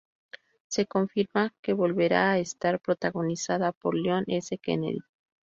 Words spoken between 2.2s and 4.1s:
a estar protagonizada por